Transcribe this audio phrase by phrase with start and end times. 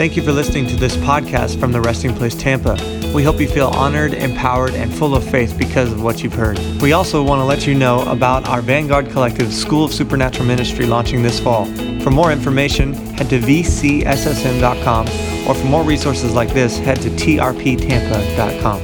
[0.00, 2.74] Thank you for listening to this podcast from the Resting Place Tampa.
[3.14, 6.58] We hope you feel honored, empowered, and full of faith because of what you've heard.
[6.80, 10.86] We also want to let you know about our Vanguard Collective School of Supernatural Ministry
[10.86, 11.66] launching this fall.
[12.00, 15.06] For more information, head to vcssm.com,
[15.46, 18.82] or for more resources like this, head to trptampa.com.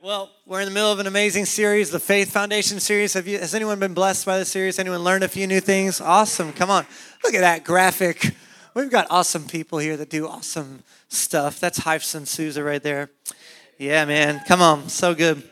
[0.00, 3.16] Well, we're in the middle of an amazing series, the Faith Foundation series.
[3.16, 4.78] You, has anyone been blessed by the series?
[4.78, 6.00] Anyone learned a few new things?
[6.00, 6.52] Awesome.
[6.52, 6.86] Come on.
[7.24, 8.36] Look at that graphic.
[8.74, 11.60] We've got awesome people here that do awesome stuff.
[11.60, 13.08] That's Hypes and Souza right there.
[13.78, 14.40] Yeah, man.
[14.48, 14.88] Come on.
[14.88, 15.48] So good.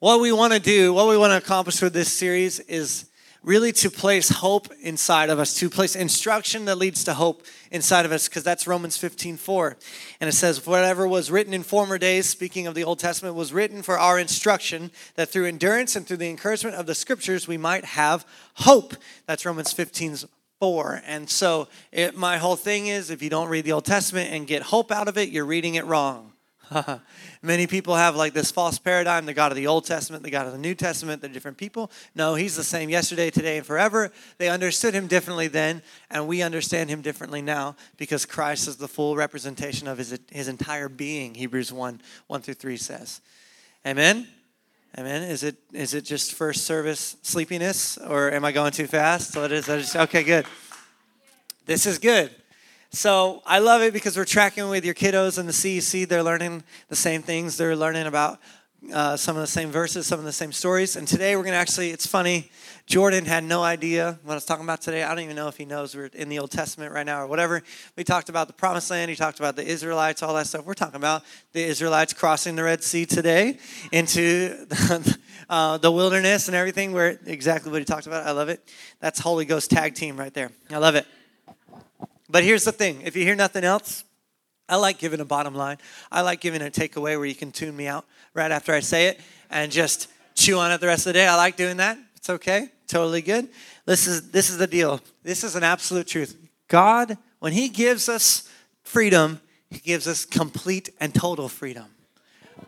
[0.00, 3.08] What we want to do, what we want to accomplish with this series is
[3.44, 8.04] really to place hope inside of us, to place instruction that leads to hope inside
[8.04, 9.76] of us, because that's Romans 15 4.
[10.20, 13.52] And it says, Whatever was written in former days, speaking of the Old Testament, was
[13.52, 17.58] written for our instruction, that through endurance and through the encouragement of the scriptures we
[17.58, 18.94] might have hope.
[19.26, 20.16] That's Romans 15
[20.62, 21.02] 4.
[21.06, 24.46] And so it, my whole thing is if you don't read the Old Testament and
[24.46, 26.34] get hope out of it, you're reading it wrong.
[27.42, 30.46] Many people have like this false paradigm the God of the Old Testament, the God
[30.46, 31.90] of the New Testament, they're different people.
[32.14, 34.12] No, He's the same yesterday, today, and forever.
[34.38, 38.86] They understood Him differently then, and we understand Him differently now because Christ is the
[38.86, 43.20] full representation of His, his entire being, Hebrews 1 1 through 3 says.
[43.84, 44.28] Amen?
[44.98, 45.22] Amen.
[45.22, 49.34] Is it is it just first service sleepiness, or am I going too fast?
[49.34, 49.96] What is that?
[49.96, 50.44] Okay, good.
[51.64, 52.30] This is good.
[52.90, 56.06] So I love it because we're tracking with your kiddos in the CEC.
[56.06, 57.56] They're learning the same things.
[57.56, 58.38] They're learning about
[58.92, 60.96] uh, some of the same verses, some of the same stories.
[60.96, 62.50] And today we're going to actually, it's funny,
[62.86, 65.04] Jordan had no idea what I was talking about today.
[65.04, 67.26] I don't even know if he knows we're in the Old Testament right now or
[67.26, 67.62] whatever.
[67.96, 70.64] We talked about the promised land, he talked about the Israelites, all that stuff.
[70.64, 71.22] We're talking about
[71.52, 73.58] the Israelites crossing the Red Sea today
[73.92, 78.26] into the, uh, the wilderness and everything, where exactly what he talked about.
[78.26, 78.68] I love it.
[79.00, 80.50] That's Holy Ghost tag team right there.
[80.70, 81.06] I love it.
[82.28, 84.04] But here's the thing if you hear nothing else,
[84.68, 85.78] I like giving a bottom line.
[86.10, 89.08] I like giving a takeaway where you can tune me out right after I say
[89.08, 91.26] it and just chew on it the rest of the day.
[91.26, 91.98] I like doing that.
[92.16, 92.68] It's okay.
[92.86, 93.48] Totally good.
[93.84, 95.00] This is this is the deal.
[95.22, 96.36] This is an absolute truth.
[96.68, 98.48] God, when he gives us
[98.82, 101.86] freedom, he gives us complete and total freedom.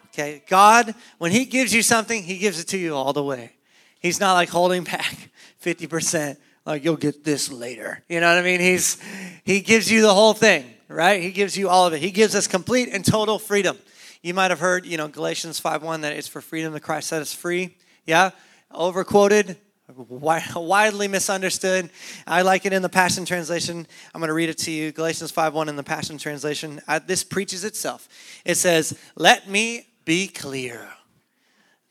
[0.08, 0.42] Okay?
[0.48, 3.52] God, when he gives you something, he gives it to you all the way.
[4.00, 5.30] He's not like holding back
[5.62, 6.36] 50%
[6.66, 8.02] like you'll get this later.
[8.08, 8.60] You know what I mean?
[8.60, 9.00] He's
[9.44, 11.22] he gives you the whole thing, right?
[11.22, 12.00] He gives you all of it.
[12.00, 13.78] He gives us complete and total freedom.
[14.22, 17.20] You might have heard, you know, Galatians 5:1 that it's for freedom that Christ set
[17.20, 17.76] us free.
[18.06, 18.30] Yeah?
[18.70, 19.56] Overquoted,
[19.96, 21.90] widely misunderstood.
[22.26, 23.86] I like it in the Passion Translation.
[24.14, 24.92] I'm going to read it to you.
[24.92, 26.80] Galatians 5:1 in the Passion Translation.
[27.06, 28.08] this preaches itself.
[28.44, 30.88] It says, "Let me be clear.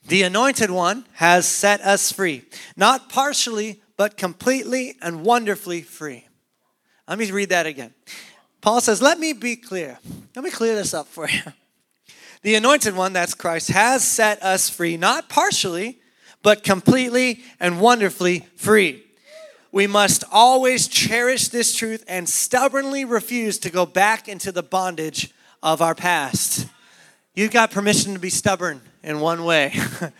[0.06, 2.44] The anointed one has set us free,
[2.76, 6.26] not partially, but completely and wonderfully free.
[7.08, 7.94] Let me read that again.
[8.64, 9.98] Paul says, Let me be clear.
[10.34, 11.42] Let me clear this up for you.
[12.40, 15.98] The anointed one, that's Christ, has set us free, not partially,
[16.42, 19.04] but completely and wonderfully free.
[19.70, 25.30] We must always cherish this truth and stubbornly refuse to go back into the bondage
[25.62, 26.66] of our past.
[27.34, 29.74] You've got permission to be stubborn in one way.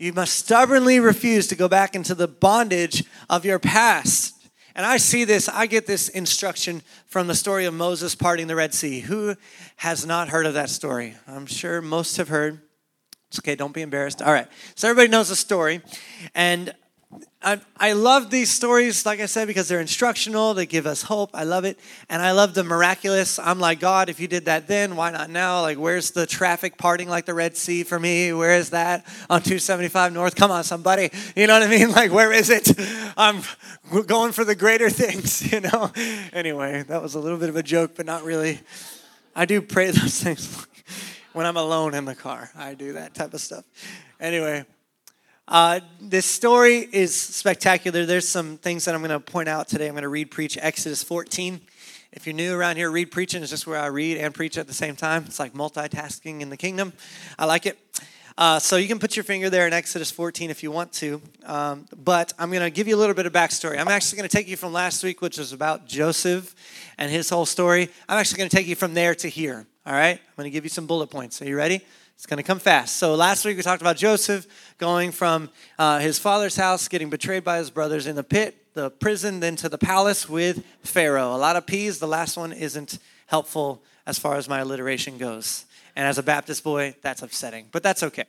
[0.00, 4.37] You must stubbornly refuse to go back into the bondage of your past.
[4.78, 8.54] And I see this, I get this instruction from the story of Moses parting the
[8.54, 9.00] Red Sea.
[9.00, 9.34] Who
[9.74, 11.16] has not heard of that story?
[11.26, 12.60] I'm sure most have heard.
[13.26, 14.22] It's okay, don't be embarrassed.
[14.22, 14.46] All right,
[14.76, 15.82] so everybody knows the story.
[16.32, 16.72] And
[17.40, 20.52] I, I love these stories, like I said, because they're instructional.
[20.54, 21.30] They give us hope.
[21.32, 21.78] I love it.
[22.10, 23.38] And I love the miraculous.
[23.38, 25.62] I'm like, God, if you did that then, why not now?
[25.62, 28.32] Like, where's the traffic parting like the Red Sea for me?
[28.32, 30.34] Where is that on 275 North?
[30.34, 31.10] Come on, somebody.
[31.34, 31.88] You know what I mean?
[31.98, 32.70] Like, where is it?
[33.16, 33.42] I'm
[34.06, 35.90] going for the greater things, you know?
[36.32, 38.60] Anyway, that was a little bit of a joke, but not really.
[39.34, 40.66] I do pray those things
[41.32, 42.50] when I'm alone in the car.
[42.56, 43.64] I do that type of stuff.
[44.20, 44.64] Anyway,
[45.48, 48.04] uh, this story is spectacular.
[48.04, 49.86] There's some things that I'm going to point out today.
[49.86, 51.58] I'm going to read, preach Exodus 14.
[52.12, 54.66] If you're new around here, read preaching is just where I read and preach at
[54.66, 55.24] the same time.
[55.26, 56.92] It's like multitasking in the kingdom.
[57.38, 57.78] I like it.
[58.36, 61.22] Uh, so you can put your finger there in Exodus 14 if you want to.
[61.46, 63.78] Um, but I'm going to give you a little bit of backstory.
[63.78, 66.54] I'm actually going to take you from last week, which was about Joseph
[66.98, 67.88] and his whole story.
[68.06, 69.66] I'm actually going to take you from there to here.
[69.86, 70.18] All right?
[70.18, 71.40] I'm going to give you some bullet points.
[71.40, 71.80] Are you ready?
[72.18, 72.96] It's going to come fast.
[72.96, 74.44] So last week we talked about Joseph
[74.78, 78.90] going from uh, his father's house, getting betrayed by his brothers in the pit, the
[78.90, 81.32] prison, then to the palace with Pharaoh.
[81.32, 82.00] A lot of P's.
[82.00, 85.64] The last one isn't helpful as far as my alliteration goes.
[85.94, 88.24] And as a Baptist boy, that's upsetting, but that's okay.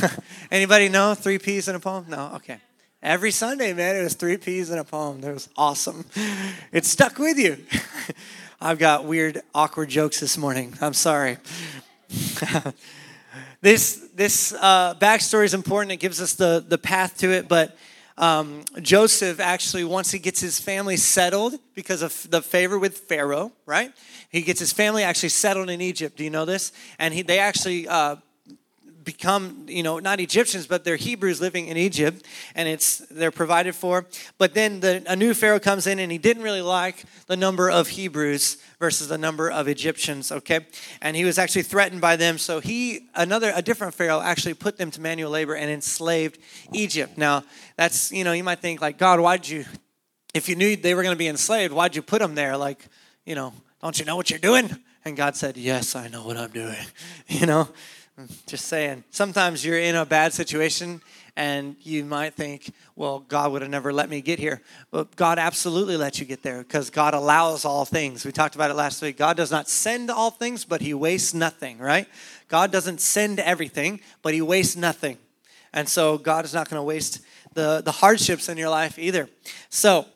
[0.52, 2.06] Anybody know three P's in a poem?
[2.08, 2.34] No?
[2.36, 2.58] Okay.
[3.02, 5.20] Every Sunday, man, it was three P's in a poem.
[5.20, 6.04] That was awesome.
[6.70, 7.58] It stuck with you.
[8.60, 10.74] I've got weird, awkward jokes this morning.
[10.80, 11.38] I'm sorry.
[13.62, 15.92] This this uh, backstory is important.
[15.92, 17.48] It gives us the, the path to it.
[17.48, 17.76] But
[18.18, 23.52] um, Joseph actually, once he gets his family settled because of the favor with Pharaoh,
[23.64, 23.92] right?
[24.28, 26.18] He gets his family actually settled in Egypt.
[26.18, 26.72] Do you know this?
[26.98, 28.16] And he, they actually uh,
[29.04, 33.74] become, you know, not Egyptians, but they're Hebrews living in Egypt, and it's they're provided
[33.74, 34.06] for.
[34.38, 37.70] But then the, a new Pharaoh comes in, and he didn't really like the number
[37.70, 40.32] of Hebrews versus the number of Egyptians.
[40.32, 40.66] Okay,
[41.00, 42.38] and he was actually threatened by them.
[42.38, 46.38] So he, another, a different Pharaoh, actually put them to manual labor and enslaved
[46.72, 47.18] Egypt.
[47.18, 47.44] Now
[47.76, 49.64] that's, you know, you might think like, God, why'd you,
[50.34, 52.56] if you knew they were going to be enslaved, why'd you put them there?
[52.56, 52.86] Like,
[53.24, 54.76] you know, don't you know what you're doing?
[55.04, 56.76] And God said, Yes, I know what I'm doing.
[57.28, 57.68] You know,
[58.46, 59.04] just saying.
[59.10, 61.00] Sometimes you're in a bad situation
[61.34, 64.60] and you might think, well, God would have never let me get here.
[64.90, 68.24] But God absolutely let you get there because God allows all things.
[68.24, 69.16] We talked about it last week.
[69.16, 72.06] God does not send all things, but He wastes nothing, right?
[72.48, 75.16] God doesn't send everything, but He wastes nothing.
[75.72, 77.22] And so God is not going to waste
[77.54, 79.30] the, the hardships in your life either.
[79.70, 80.06] So,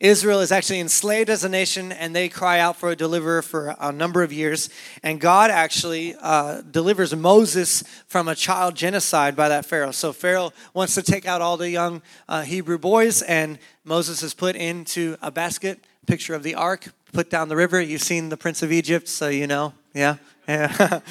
[0.00, 3.76] Israel is actually enslaved as a nation, and they cry out for a deliverer for
[3.78, 4.70] a number of years.
[5.02, 9.90] And God actually uh, delivers Moses from a child genocide by that Pharaoh.
[9.90, 12.00] So Pharaoh wants to take out all the young
[12.30, 15.84] uh, Hebrew boys, and Moses is put into a basket.
[16.06, 17.78] Picture of the ark, put down the river.
[17.78, 19.74] You've seen the Prince of Egypt, so you know.
[19.92, 20.16] Yeah,
[20.48, 21.00] yeah.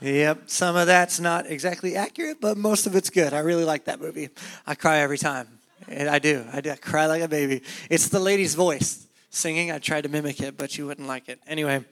[0.00, 3.32] Yep, some of that's not exactly accurate, but most of it's good.
[3.32, 4.28] I really like that movie.
[4.66, 5.53] I cry every time.
[5.88, 6.44] And I do.
[6.52, 6.70] I do.
[6.70, 7.62] I cry like a baby.
[7.90, 9.70] It's the lady's voice singing.
[9.70, 11.40] I tried to mimic it, but you wouldn't like it.
[11.46, 11.84] Anyway,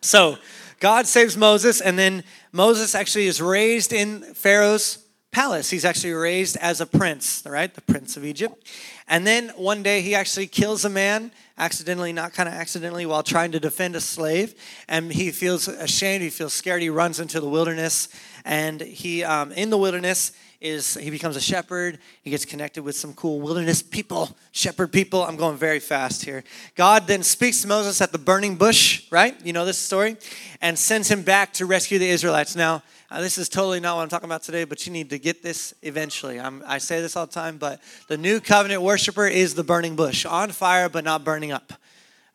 [0.00, 0.38] so
[0.78, 5.70] God saves Moses, and then Moses actually is raised in Pharaoh's palace.
[5.70, 7.72] He's actually raised as a prince, right?
[7.72, 8.66] The prince of Egypt.
[9.06, 13.22] And then one day he actually kills a man, accidentally, not kind of accidentally, while
[13.22, 14.54] trying to defend a slave.
[14.88, 18.08] And he feels ashamed, he feels scared, he runs into the wilderness.
[18.44, 21.98] And he, um, in the wilderness, is he becomes a shepherd.
[22.22, 25.24] He gets connected with some cool wilderness people, shepherd people.
[25.24, 26.44] I'm going very fast here.
[26.74, 29.34] God then speaks to Moses at the burning bush, right?
[29.44, 30.16] You know this story,
[30.60, 32.54] and sends him back to rescue the Israelites.
[32.54, 35.18] Now, uh, this is totally not what I'm talking about today, but you need to
[35.18, 36.38] get this eventually.
[36.38, 39.96] I'm, I say this all the time, but the new covenant worshiper is the burning
[39.96, 41.72] bush, on fire but not burning up,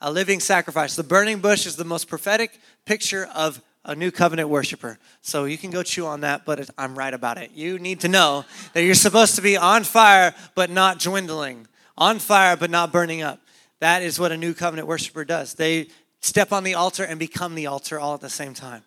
[0.02, 0.96] a living sacrifice.
[0.96, 4.98] The burning bush is the most prophetic picture of a new covenant worshiper.
[5.22, 7.52] So you can go chew on that, but I'm right about it.
[7.54, 8.44] You need to know
[8.74, 11.68] that you're supposed to be on fire but not dwindling,
[11.98, 13.40] on fire but not burning up.
[13.80, 15.54] That is what a new covenant worshiper does.
[15.54, 15.88] They
[16.20, 18.84] step on the altar and become the altar all at the same time.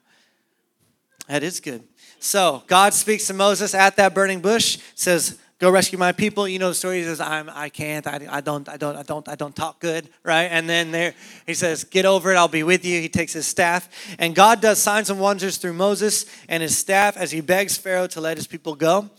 [1.29, 1.85] That is good.
[2.19, 6.47] So God speaks to Moses at that burning bush, says, Go rescue my people.
[6.47, 6.99] You know the story.
[6.99, 9.81] He says, I'm, I can't, I, I don't, I don't, I don't, I don't talk
[9.81, 10.45] good, right?
[10.45, 11.15] And then there,
[11.49, 13.01] he says, Get over it, I'll be with you.
[13.01, 13.89] He takes his staff.
[14.21, 18.07] And God does signs and wonders through Moses and his staff as he begs Pharaoh
[18.07, 19.11] to let his people go.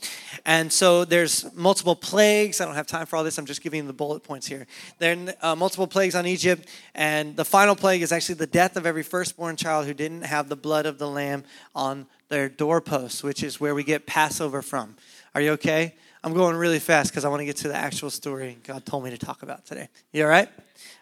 [0.45, 2.61] And so there's multiple plagues.
[2.61, 3.37] I don't have time for all this.
[3.37, 4.65] I'm just giving the bullet points here.
[4.97, 6.69] There are uh, multiple plagues on Egypt.
[6.95, 10.47] And the final plague is actually the death of every firstborn child who didn't have
[10.47, 11.43] the blood of the lamb
[11.75, 14.95] on their doorposts, which is where we get Passover from.
[15.35, 15.95] Are you okay?
[16.21, 19.05] I'm going really fast because I want to get to the actual story God told
[19.05, 19.87] me to talk about today.
[20.11, 20.49] You all right?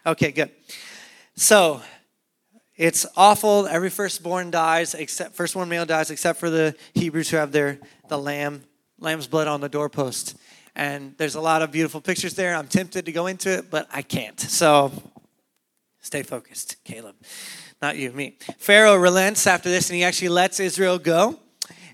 [0.06, 0.50] Okay, good.
[1.34, 1.82] So
[2.76, 3.66] it's awful.
[3.66, 8.16] Every firstborn dies, except firstborn male dies, except for the Hebrews who have their the
[8.16, 8.62] lamb,
[9.00, 10.36] lamb's blood on the doorpost.
[10.76, 12.54] And there's a lot of beautiful pictures there.
[12.54, 14.38] I'm tempted to go into it, but I can't.
[14.38, 14.92] So
[16.00, 17.16] stay focused, Caleb.
[17.82, 18.36] Not you, me.
[18.58, 21.40] Pharaoh relents after this and he actually lets Israel go.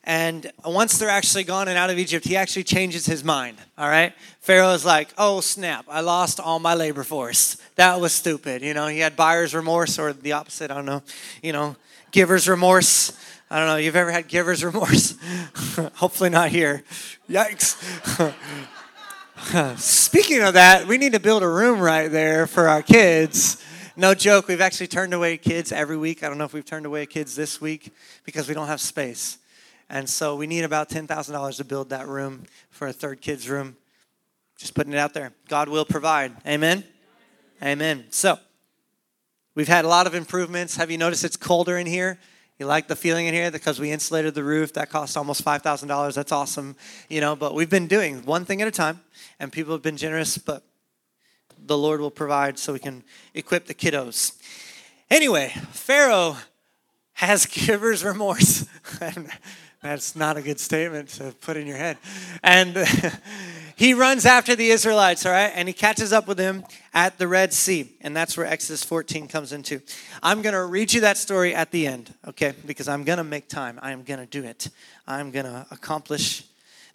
[0.05, 3.57] And once they're actually gone and out of Egypt, he actually changes his mind.
[3.79, 4.13] All right?
[4.41, 7.57] Pharaoh is like, oh, snap, I lost all my labor force.
[7.77, 8.61] That was stupid.
[8.61, 10.71] You know, he had buyer's remorse or the opposite.
[10.71, 11.03] I don't know.
[11.43, 11.77] You know,
[12.11, 13.19] giver's remorse.
[13.51, 13.77] I don't know.
[13.77, 15.17] You've ever had giver's remorse?
[15.95, 16.85] Hopefully not here.
[17.29, 17.81] Yikes.
[19.79, 23.63] Speaking of that, we need to build a room right there for our kids.
[23.97, 26.23] No joke, we've actually turned away kids every week.
[26.23, 27.95] I don't know if we've turned away kids this week
[28.25, 29.39] because we don't have space.
[29.89, 33.77] And so we need about $10,000 to build that room for a third kids room.
[34.57, 35.33] Just putting it out there.
[35.49, 36.33] God will provide.
[36.47, 36.85] Amen.
[37.63, 38.05] Amen.
[38.11, 38.39] So,
[39.55, 40.77] we've had a lot of improvements.
[40.77, 42.19] Have you noticed it's colder in here?
[42.59, 44.73] You like the feeling in here because we insulated the roof.
[44.75, 46.15] That cost almost $5,000.
[46.15, 46.77] That's awesome.
[47.09, 49.01] You know, but we've been doing one thing at a time
[49.41, 50.63] and people have been generous, but
[51.59, 53.03] the Lord will provide so we can
[53.35, 54.39] equip the kiddos.
[55.11, 56.37] Anyway, Pharaoh
[57.15, 58.67] has giver's remorse.
[59.85, 61.99] That's not a good statement to put in your head.
[62.43, 62.75] And
[63.77, 65.53] he runs after the Israelites, all right?
[65.55, 66.65] And he catches up with them
[66.95, 67.93] at the Red Sea.
[68.01, 69.83] And that's where Exodus 14 comes into.
[70.23, 72.55] I'm going to read you that story at the end, okay?
[72.65, 73.79] Because I'm going to make time.
[73.83, 74.71] I am going to do it.
[75.07, 76.45] I'm going to accomplish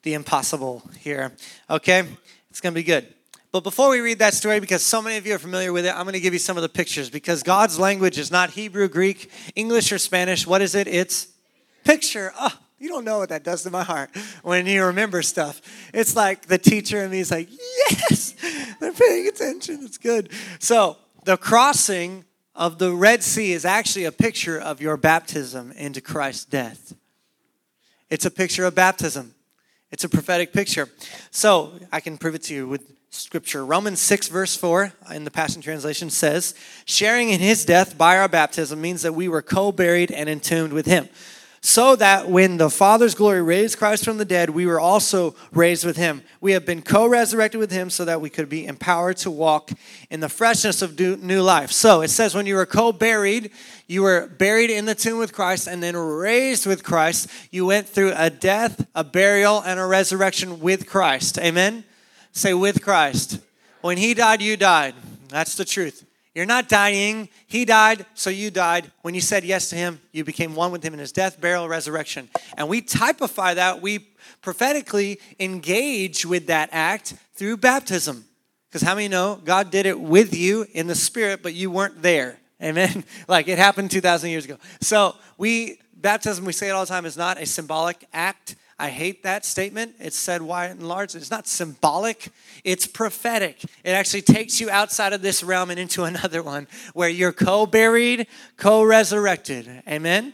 [0.02, 1.32] the impossible here,
[1.70, 2.08] okay?
[2.50, 3.06] It's going to be good.
[3.52, 5.96] But before we read that story, because so many of you are familiar with it,
[5.96, 8.88] I'm going to give you some of the pictures because God's language is not Hebrew,
[8.90, 10.48] Greek, English, or Spanish.
[10.48, 10.88] What is it?
[10.88, 11.28] It's
[11.84, 12.34] picture.
[12.40, 14.10] Oh, you don't know what that does to my heart
[14.42, 15.62] when you remember stuff.
[15.94, 18.34] It's like the teacher and me is like, yes,
[18.80, 19.80] they're paying attention.
[19.84, 20.32] It's good.
[20.60, 26.02] So the crossing of the Red Sea is actually a picture of your baptism into
[26.02, 26.96] Christ's death.
[28.10, 29.36] It's a picture of baptism.
[29.92, 30.90] It's a prophetic picture.
[31.32, 33.66] So I can prove it to you with scripture.
[33.66, 36.54] Romans 6, verse 4 in the Passion Translation says,
[36.86, 40.74] Sharing in his death by our baptism means that we were co buried and entombed
[40.74, 41.10] with him
[41.62, 45.84] so that when the Father's glory raised Christ from the dead, we were also raised
[45.84, 46.22] with him.
[46.40, 49.72] We have been co resurrected with him so that we could be empowered to walk
[50.10, 51.72] in the freshness of new life.
[51.72, 53.52] So it says when you were co buried,
[53.88, 57.30] you were buried in the tomb with Christ and then raised with Christ.
[57.52, 61.38] You went through a death, a burial, and a resurrection with Christ.
[61.40, 61.84] Amen?
[62.32, 63.40] Say, with Christ.
[63.82, 64.96] When he died, you died.
[65.30, 66.06] That's the truth.
[66.36, 67.30] You're not dying.
[67.48, 68.92] He died, so you died.
[69.02, 71.68] When you said yes to him, you became one with him in his death, burial,
[71.68, 72.30] resurrection.
[72.56, 74.10] And we typify that, we
[74.42, 78.26] prophetically engage with that act through baptism.
[78.70, 82.04] Because how many know God did it with you in the spirit, but you weren't
[82.04, 82.40] there?
[82.62, 83.04] Amen.
[83.28, 84.58] like it happened 2,000 years ago.
[84.82, 88.90] So we, baptism, we say it all the time, is not a symbolic act I
[88.90, 89.96] hate that statement.
[90.00, 91.14] It's said wide and large.
[91.14, 92.30] It's not symbolic,
[92.64, 93.62] it's prophetic.
[93.84, 97.66] It actually takes you outside of this realm and into another one where you're co
[97.66, 99.84] buried, co resurrected.
[99.88, 100.34] Amen?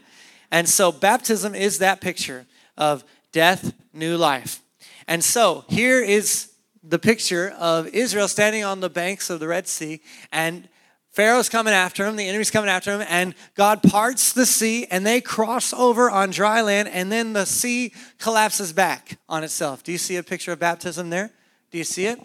[0.52, 2.46] And so baptism is that picture
[2.78, 4.60] of death, new life.
[5.08, 6.52] And so here is
[6.84, 10.00] the picture of Israel standing on the banks of the Red Sea
[10.30, 10.68] and
[11.16, 15.06] Pharaoh's coming after him, the enemy's coming after him, and God parts the sea and
[15.06, 19.82] they cross over on dry land, and then the sea collapses back on itself.
[19.82, 21.30] Do you see a picture of baptism there?
[21.70, 22.20] Do you see it?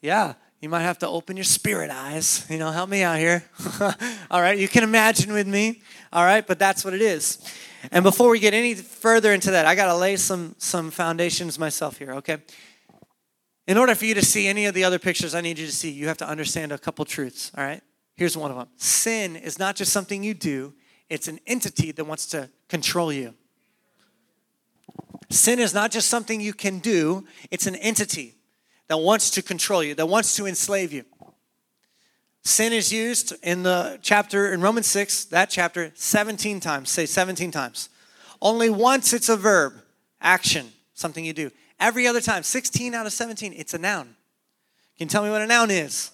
[0.00, 0.34] Yeah.
[0.60, 2.46] You might have to open your spirit eyes.
[2.48, 3.44] You know, help me out here.
[4.30, 5.82] All right, you can imagine with me.
[6.12, 7.38] All right, but that's what it is.
[7.90, 11.58] And before we get any further into that, I got to lay some some foundations
[11.58, 12.38] myself here, okay?
[13.66, 15.72] In order for you to see any of the other pictures I need you to
[15.72, 17.82] see, you have to understand a couple truths, all right?
[18.16, 20.74] Here's one of them sin is not just something you do,
[21.08, 23.34] it's an entity that wants to control you.
[25.30, 28.34] Sin is not just something you can do, it's an entity
[28.88, 31.04] that wants to control you, that wants to enslave you.
[32.44, 36.90] Sin is used in the chapter in Romans 6, that chapter, 17 times.
[36.90, 37.88] Say 17 times.
[38.40, 39.74] Only once it's a verb,
[40.20, 41.50] action, something you do.
[41.80, 44.14] Every other time, 16 out of 17, it's a noun.
[44.96, 46.12] Can you tell me what a noun is?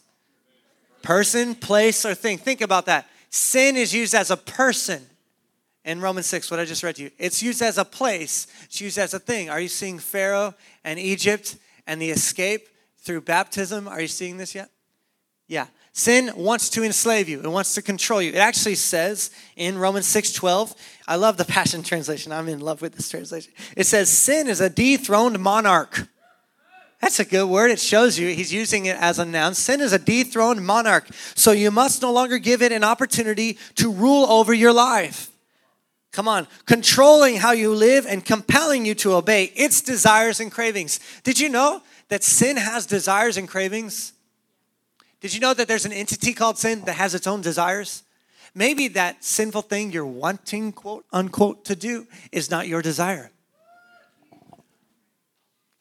[1.02, 2.38] Person, place, or thing.
[2.38, 3.08] Think about that.
[3.30, 5.06] Sin is used as a person
[5.84, 7.10] in Romans 6, what I just read to you.
[7.18, 9.50] It's used as a place, it's used as a thing.
[9.50, 10.54] Are you seeing Pharaoh
[10.84, 11.56] and Egypt
[11.86, 12.68] and the escape
[12.98, 13.88] through baptism?
[13.88, 14.70] Are you seeing this yet?
[15.48, 15.66] Yeah.
[15.92, 17.40] Sin wants to enslave you.
[17.40, 18.30] It wants to control you.
[18.30, 20.74] It actually says in Romans 6:12,
[21.06, 22.32] I love the Passion translation.
[22.32, 23.52] I'm in love with this translation.
[23.76, 26.08] It says sin is a dethroned monarch.
[27.02, 27.72] That's a good word.
[27.72, 29.54] It shows you he's using it as a noun.
[29.54, 31.08] Sin is a dethroned monarch.
[31.34, 35.28] So you must no longer give it an opportunity to rule over your life.
[36.12, 41.00] Come on, controlling how you live and compelling you to obey its desires and cravings.
[41.24, 44.12] Did you know that sin has desires and cravings?
[45.20, 48.04] Did you know that there's an entity called sin that has its own desires?
[48.54, 53.32] Maybe that sinful thing you're wanting, quote unquote, to do is not your desire.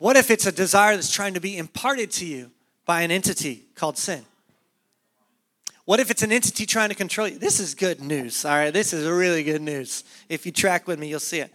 [0.01, 2.49] What if it's a desire that's trying to be imparted to you
[2.87, 4.25] by an entity called sin?
[5.85, 7.37] What if it's an entity trying to control you?
[7.37, 8.73] This is good news, all right?
[8.73, 10.03] This is really good news.
[10.27, 11.53] If you track with me, you'll see it.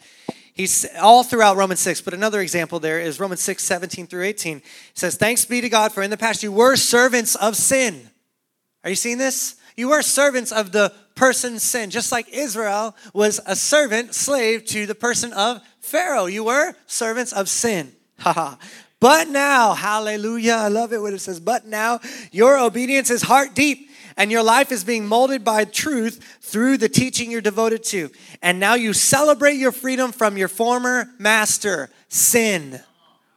[0.54, 4.58] He's all throughout Romans 6, but another example there is Romans 6, 17 through 18.
[4.58, 4.62] It
[4.94, 8.10] says, Thanks be to God, for in the past you were servants of sin.
[8.84, 9.56] Are you seeing this?
[9.76, 14.86] You were servants of the person's sin, just like Israel was a servant, slave to
[14.86, 16.26] the person of Pharaoh.
[16.26, 17.95] You were servants of sin.
[19.00, 22.00] but now, hallelujah, I love it when it says, but now
[22.32, 26.88] your obedience is heart deep and your life is being molded by truth through the
[26.88, 28.10] teaching you're devoted to.
[28.42, 32.80] And now you celebrate your freedom from your former master, sin.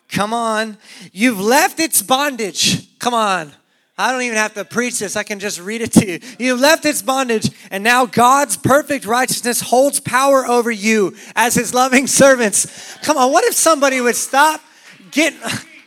[0.08, 0.78] Come on.
[1.12, 2.98] You've left its bondage.
[3.00, 3.52] Come on.
[3.98, 5.18] I don't even have to preach this.
[5.18, 6.20] I can just read it to you.
[6.40, 11.74] You left its bondage, and now God's perfect righteousness holds power over you as his
[11.74, 12.98] loving servants.
[13.04, 14.62] Come on, what if somebody would stop
[15.12, 15.34] get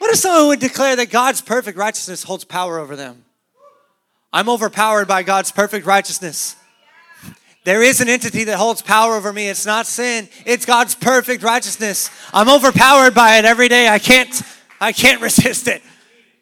[0.03, 3.25] What if someone would declare that God's perfect righteousness holds power over them?
[4.33, 6.57] I'm overpowered by God's perfect righteousness.
[7.65, 9.49] There is an entity that holds power over me.
[9.49, 10.29] It's not sin.
[10.45, 12.11] It's God's perfect righteousness.
[12.35, 13.87] I'm overpowered by it every day.
[13.87, 14.43] I can't
[14.81, 15.83] I can't resist it.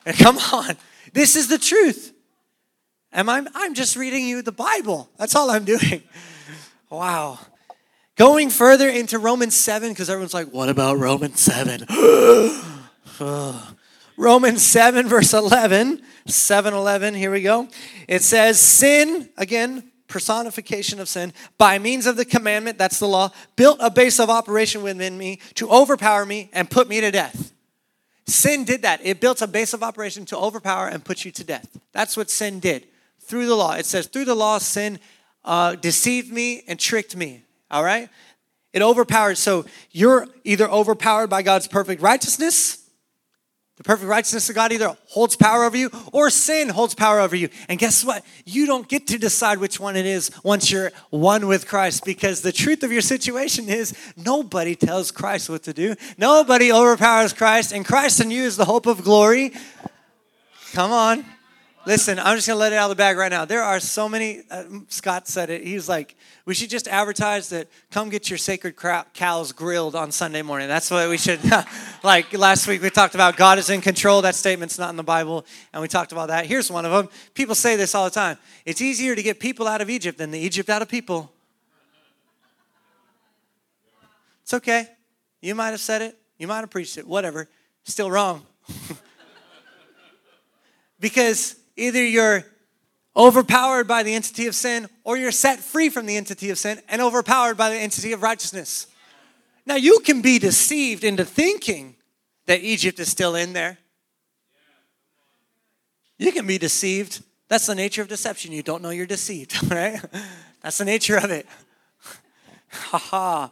[0.06, 0.76] And come on.
[1.12, 2.14] This is the truth.
[3.12, 5.10] Am I I'm just reading you the Bible.
[5.18, 6.02] That's all I'm doing.
[6.90, 7.38] Wow.
[8.20, 11.86] Going further into Romans 7 because everyone's like, "What about Romans 7?"
[14.18, 17.66] Romans 7 verse 11, 7 11, here we go.
[18.06, 23.30] It says, "Sin, again, personification of sin, by means of the commandment, that's the law,
[23.56, 27.54] built a base of operation within me to overpower me and put me to death.
[28.26, 29.00] Sin did that.
[29.02, 31.78] It built a base of operation to overpower and put you to death.
[31.92, 32.86] That's what sin did
[33.18, 33.72] through the law.
[33.76, 34.98] It says, through the law, sin
[35.42, 37.44] uh, deceived me and tricked me.
[37.70, 38.08] All right?
[38.72, 39.38] It overpowers.
[39.38, 42.80] So you're either overpowered by God's perfect righteousness
[43.80, 47.34] the perfect righteousness of God either holds power over you or sin holds power over
[47.34, 47.48] you.
[47.66, 48.22] And guess what?
[48.44, 52.42] You don't get to decide which one it is once you're one with Christ because
[52.42, 55.94] the truth of your situation is nobody tells Christ what to do.
[56.18, 59.54] Nobody overpowers Christ, and Christ in you is the hope of glory.
[60.74, 61.24] Come on.
[61.86, 63.46] Listen, I'm just going to let it out of the bag right now.
[63.46, 65.64] There are so many, uh, Scott said it.
[65.64, 68.76] He's like, we should just advertise that come get your sacred
[69.14, 70.68] cows grilled on Sunday morning.
[70.68, 71.40] That's what we should,
[72.02, 74.20] like last week we talked about God is in control.
[74.20, 76.44] That statement's not in the Bible, and we talked about that.
[76.44, 77.08] Here's one of them.
[77.32, 80.30] People say this all the time it's easier to get people out of Egypt than
[80.30, 81.32] the Egypt out of people.
[84.42, 84.86] It's okay.
[85.40, 87.48] You might have said it, you might have preached it, whatever.
[87.84, 88.44] Still wrong.
[91.00, 92.44] because Either you're
[93.16, 96.78] overpowered by the entity of sin or you're set free from the entity of sin
[96.90, 98.86] and overpowered by the entity of righteousness.
[99.64, 101.96] Now, you can be deceived into thinking
[102.44, 103.78] that Egypt is still in there.
[106.18, 107.22] You can be deceived.
[107.48, 108.52] That's the nature of deception.
[108.52, 109.98] You don't know you're deceived, right?
[110.60, 111.46] That's the nature of it.
[112.72, 113.50] Ha ha.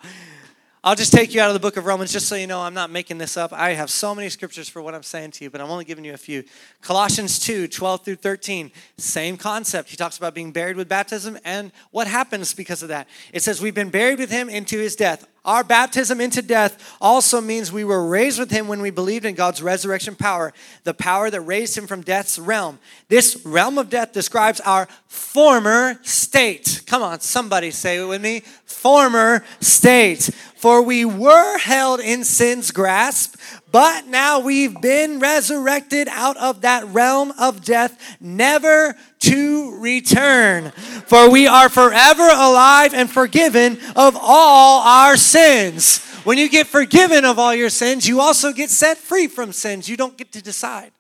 [0.89, 2.73] I'll just take you out of the book of Romans just so you know I'm
[2.73, 3.53] not making this up.
[3.53, 6.03] I have so many scriptures for what I'm saying to you, but I'm only giving
[6.03, 6.45] you a few.
[6.81, 9.91] Colossians 2 12 through 13, same concept.
[9.91, 13.07] He talks about being buried with baptism and what happens because of that.
[13.35, 15.29] It says, We've been buried with him into his death.
[15.45, 19.35] Our baptism into death also means we were raised with him when we believed in
[19.35, 20.53] God's resurrection power,
[20.85, 22.79] the power that raised him from death's realm.
[23.09, 26.83] This realm of death describes our former state.
[26.87, 28.41] Come on, somebody say it with me.
[28.65, 30.31] Former state.
[30.57, 33.37] For we were held in sin's grasp,
[33.71, 40.71] but now we've been resurrected out of that realm of death, never to return.
[40.71, 46.05] For we are forever alive and forgiven of all our sins.
[46.25, 49.89] When you get forgiven of all your sins, you also get set free from sins.
[49.89, 50.93] You don't get to decide.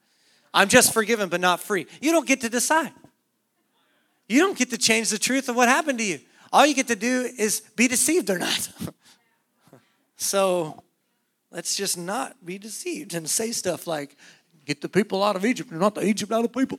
[0.52, 1.86] I'm just forgiven, but not free.
[2.00, 2.92] You don't get to decide.
[4.28, 6.20] You don't get to change the truth of what happened to you.
[6.52, 8.68] All you get to do is be deceived or not.
[10.16, 10.82] so
[11.50, 14.16] let's just not be deceived and say stuff like,
[14.64, 16.78] get the people out of Egypt not the Egypt out of people.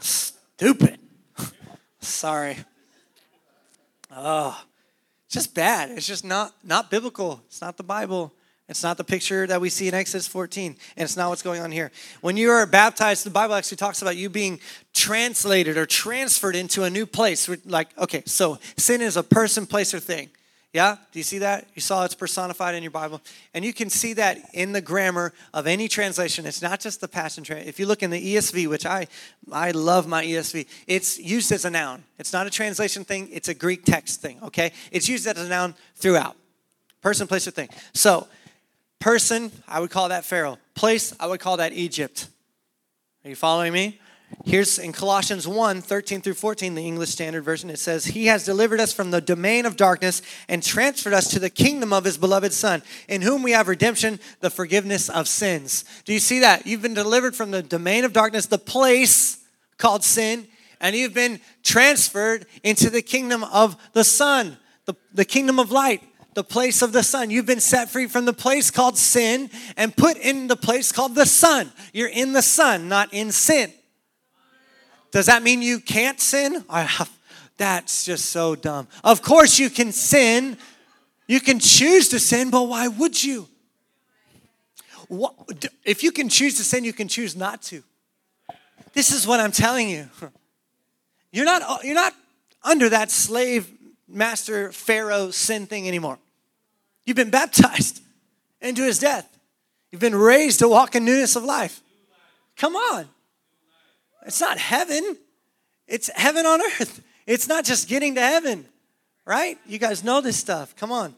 [0.00, 0.98] Stupid.
[2.00, 2.56] Sorry.
[4.14, 4.60] Oh,
[5.28, 5.90] just bad.
[5.90, 7.42] It's just not not biblical.
[7.46, 8.32] It's not the Bible.
[8.68, 11.62] It's not the picture that we see in Exodus 14, and it's not what's going
[11.62, 11.90] on here.
[12.20, 14.60] When you are baptized, the Bible actually talks about you being
[14.92, 17.48] translated or transferred into a new place.
[17.64, 20.28] Like, okay, so sin is a person, place, or thing.
[20.74, 20.96] Yeah?
[21.12, 21.66] Do you see that?
[21.74, 23.22] You saw it's personified in your Bible.
[23.54, 26.44] And you can see that in the grammar of any translation.
[26.44, 27.68] It's not just the Passion Translation.
[27.68, 29.06] If you look in the ESV, which I,
[29.50, 32.04] I love my ESV, it's used as a noun.
[32.18, 34.72] It's not a translation thing, it's a Greek text thing, okay?
[34.92, 36.36] It's used as a noun throughout.
[37.00, 37.70] Person, place, or thing.
[37.94, 38.28] So,
[38.98, 40.58] person, I would call that Pharaoh.
[40.74, 42.28] Place, I would call that Egypt.
[43.24, 44.00] Are you following me?
[44.44, 48.44] Here's in Colossians 1 13 through 14, the English Standard Version, it says, He has
[48.44, 52.16] delivered us from the domain of darkness and transferred us to the kingdom of His
[52.16, 55.84] beloved Son, in whom we have redemption, the forgiveness of sins.
[56.04, 56.66] Do you see that?
[56.66, 59.38] You've been delivered from the domain of darkness, the place
[59.76, 60.46] called sin,
[60.80, 66.02] and you've been transferred into the kingdom of the Son, the, the kingdom of light
[66.34, 67.30] the place of the Son.
[67.30, 71.16] You've been set free from the place called sin and put in the place called
[71.16, 71.72] the Son.
[71.92, 73.72] You're in the Son, not in sin.
[75.10, 76.64] Does that mean you can't sin?
[77.56, 78.88] That's just so dumb.
[79.02, 80.56] Of course, you can sin.
[81.26, 83.48] You can choose to sin, but why would you?
[85.84, 87.82] if you can choose to sin, you can choose not to.
[88.92, 90.08] This is what I'm telling you.
[91.32, 92.14] You're not, uh, you're not
[92.62, 93.70] under that slave
[94.08, 96.18] master Pharaoh sin thing anymore.
[97.04, 98.00] You've been baptized
[98.62, 99.28] into his death.
[99.90, 101.82] You've been raised to walk in newness of life.
[102.56, 103.08] Come on.
[104.28, 105.16] It's not heaven,
[105.86, 107.02] it's heaven on earth.
[107.26, 108.66] It's not just getting to heaven,
[109.24, 109.56] right?
[109.66, 110.76] You guys know this stuff.
[110.76, 111.14] Come on.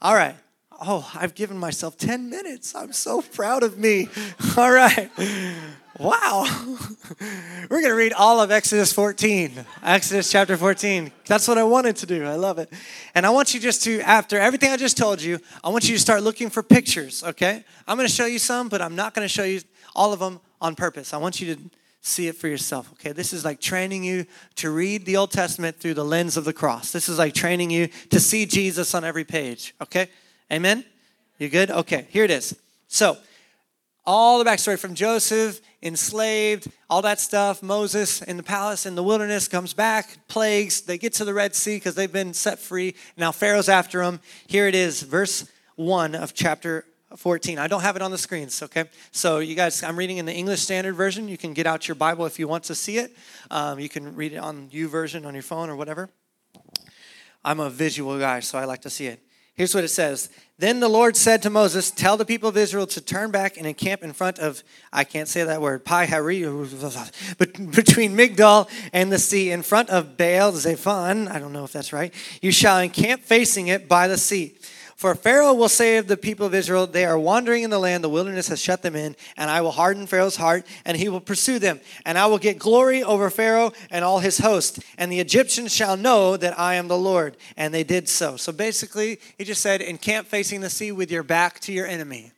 [0.00, 0.34] All right.
[0.80, 2.74] Oh, I've given myself 10 minutes.
[2.74, 4.08] I'm so proud of me.
[4.56, 5.10] All right.
[5.98, 6.44] Wow.
[7.70, 11.10] We're going to read all of Exodus 14, Exodus chapter 14.
[11.26, 12.24] That's what I wanted to do.
[12.26, 12.70] I love it.
[13.14, 15.94] And I want you just to, after everything I just told you, I want you
[15.94, 17.64] to start looking for pictures, okay?
[17.88, 19.60] I'm going to show you some, but I'm not going to show you
[19.94, 21.14] all of them on purpose.
[21.14, 21.60] I want you to
[22.06, 23.12] see it for yourself, okay?
[23.12, 26.52] This is like training you to read the Old Testament through the lens of the
[26.52, 26.92] cross.
[26.92, 30.08] This is like training you to see Jesus on every page, okay?
[30.52, 30.84] Amen?
[31.38, 31.70] You good?
[31.70, 32.56] Okay, here it is.
[32.88, 33.16] So,
[34.06, 37.60] all the backstory from Joseph, enslaved, all that stuff.
[37.62, 40.82] Moses in the palace in the wilderness comes back, plagues.
[40.82, 42.94] They get to the Red Sea because they've been set free.
[43.16, 44.20] Now Pharaoh's after them.
[44.46, 46.84] Here it is, verse 1 of chapter
[47.16, 47.58] 14.
[47.58, 48.84] I don't have it on the screens, okay?
[49.10, 51.28] So, you guys, I'm reading in the English Standard Version.
[51.28, 53.16] You can get out your Bible if you want to see it.
[53.50, 56.10] Um, you can read it on YouVersion on your phone or whatever.
[57.44, 59.20] I'm a visual guy, so I like to see it.
[59.56, 62.86] Here's what it says Then the Lord said to Moses, Tell the people of Israel
[62.88, 66.06] to turn back and encamp in front of, I can't say that word, Pi
[67.38, 71.28] between Migdol and the sea, in front of Baal Zephon.
[71.28, 72.12] I don't know if that's right.
[72.42, 74.58] You shall encamp facing it by the sea.
[74.96, 78.02] For Pharaoh will say of the people of Israel, They are wandering in the land,
[78.02, 81.20] the wilderness has shut them in, and I will harden Pharaoh's heart, and he will
[81.20, 81.80] pursue them.
[82.06, 84.78] And I will get glory over Pharaoh and all his host.
[84.96, 87.36] And the Egyptians shall know that I am the Lord.
[87.58, 88.38] And they did so.
[88.38, 92.32] So basically, he just said, Encamp facing the sea with your back to your enemy.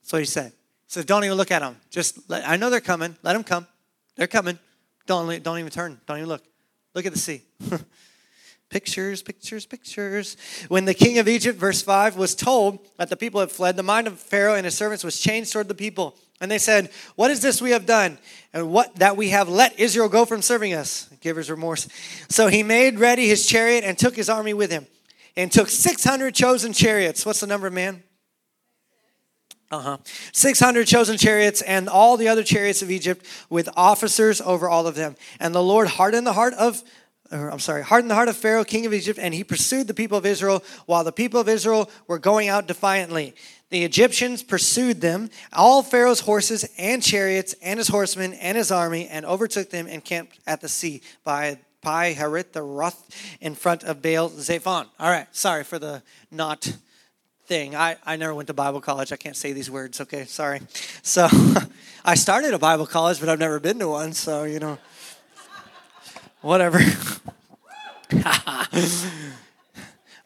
[0.00, 0.52] That's what he said.
[0.52, 1.76] He said, Don't even look at them.
[1.90, 3.18] Just, let, I know they're coming.
[3.22, 3.66] Let them come.
[4.16, 4.58] They're coming.
[5.06, 6.00] Don't, don't even turn.
[6.06, 6.42] Don't even look.
[6.94, 7.42] Look at the sea.
[8.70, 10.36] Pictures, pictures, pictures.
[10.68, 13.82] When the king of Egypt, verse 5, was told that the people had fled, the
[13.82, 16.16] mind of Pharaoh and his servants was changed toward the people.
[16.40, 18.18] And they said, What is this we have done?
[18.52, 21.08] And what that we have let Israel go from serving us?
[21.20, 21.88] Giver's remorse.
[22.28, 24.86] So he made ready his chariot and took his army with him
[25.36, 27.24] and took 600 chosen chariots.
[27.24, 28.02] What's the number, man?
[29.70, 29.96] Uh huh.
[30.32, 34.94] 600 chosen chariots and all the other chariots of Egypt with officers over all of
[34.94, 35.14] them.
[35.40, 36.82] And the Lord hardened the heart of
[37.30, 39.94] or I'm sorry, hardened the heart of Pharaoh, king of Egypt, and he pursued the
[39.94, 43.34] people of Israel while the people of Israel were going out defiantly.
[43.70, 49.08] The Egyptians pursued them, all Pharaoh's horses and chariots and his horsemen and his army,
[49.08, 53.84] and overtook them and camped at the sea by Pi Harit the Roth in front
[53.84, 54.86] of Baal Zephon.
[54.98, 56.76] All right, sorry for the not
[57.44, 57.76] thing.
[57.76, 59.12] I, I never went to Bible college.
[59.12, 60.24] I can't say these words, okay?
[60.24, 60.60] Sorry.
[61.02, 61.28] So
[62.04, 64.78] I started a Bible college, but I've never been to one, so, you know
[66.48, 66.80] whatever.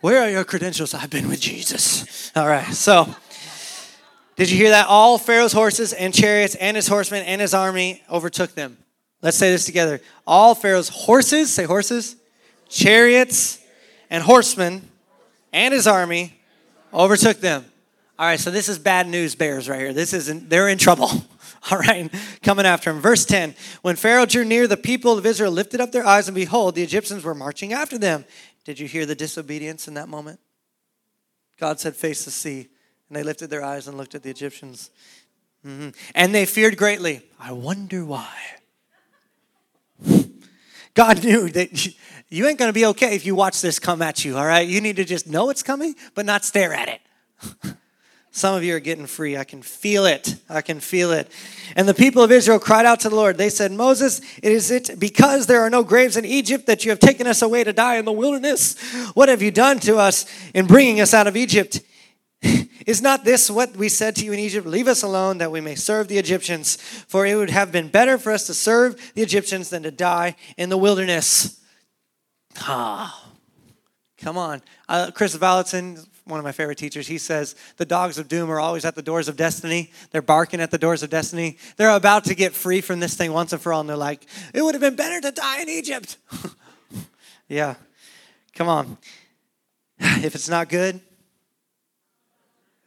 [0.01, 0.95] Where are your credentials?
[0.95, 2.31] I've been with Jesus.
[2.37, 3.15] All right, so
[4.37, 4.87] did you hear that?
[4.87, 8.79] All Pharaoh's horses and chariots and his horsemen and his army overtook them.
[9.21, 10.01] Let's say this together.
[10.27, 12.17] All Pharaoh's horses, say horses,
[12.69, 13.61] chariots,
[14.09, 14.89] and horsemen
[15.53, 16.41] and his army
[16.95, 17.65] overtook them.
[18.19, 19.93] All right, so this is bad news bears right here.
[19.93, 21.11] This isn't, they're in trouble.
[21.70, 22.11] All right,
[22.42, 23.01] coming after him.
[23.01, 26.35] Verse 10 When Pharaoh drew near, the people of Israel lifted up their eyes, and
[26.35, 28.25] behold, the Egyptians were marching after them.
[28.64, 30.40] Did you hear the disobedience in that moment?
[31.59, 32.68] God said, Face the sea.
[33.09, 34.90] And they lifted their eyes and looked at the Egyptians.
[35.66, 35.90] Mm-hmm.
[36.14, 37.22] And they feared greatly.
[37.38, 38.35] I wonder why.
[40.94, 41.87] God knew that
[42.29, 44.66] you ain't going to be okay if you watch this come at you, all right?
[44.66, 47.77] You need to just know it's coming, but not stare at it.
[48.35, 49.37] Some of you are getting free.
[49.37, 50.37] I can feel it.
[50.49, 51.31] I can feel it.
[51.77, 53.37] And the people of Israel cried out to the Lord.
[53.37, 56.99] They said, Moses, is it because there are no graves in Egypt that you have
[56.99, 58.81] taken us away to die in the wilderness?
[59.12, 61.83] What have you done to us in bringing us out of Egypt?
[62.87, 64.66] Is not this what we said to you in Egypt?
[64.66, 66.77] Leave us alone that we may serve the Egyptians.
[67.07, 70.37] For it would have been better for us to serve the Egyptians than to die
[70.57, 71.61] in the wilderness.
[72.61, 73.29] Ah,
[74.18, 74.62] come on.
[74.88, 78.61] Uh, Kris Vallotton, one of my favorite teachers, he says, The dogs of doom are
[78.61, 79.91] always at the doors of destiny.
[80.13, 81.59] They're barking at the doors of destiny.
[81.77, 83.81] They're about to get free from this thing once and for all.
[83.81, 86.19] And they're like, It would have been better to die in Egypt.
[87.49, 87.75] yeah.
[88.55, 88.99] Come on.
[90.25, 91.01] If it's not good,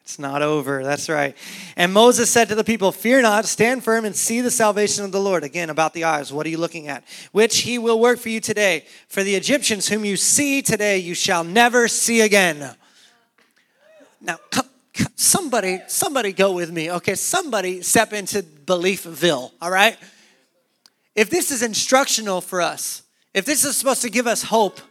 [0.02, 0.84] it's not over.
[0.84, 1.36] That's right.
[1.76, 5.12] And Moses said to the people, Fear not, stand firm and see the salvation of
[5.12, 5.44] the Lord.
[5.44, 6.32] Again, about the eyes.
[6.32, 7.04] What are you looking at?
[7.32, 8.86] Which he will work for you today.
[9.08, 12.76] For the Egyptians whom you see today, you shall never see again.
[14.26, 14.40] Now,
[15.16, 16.92] somebody, somebody go with me.
[16.92, 19.52] Okay, somebody step into beliefville.
[19.62, 19.98] All right.
[21.14, 24.82] If this is instructional for us, if this is supposed to give us hope,